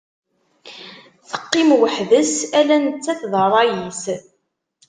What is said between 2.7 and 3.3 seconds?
nettat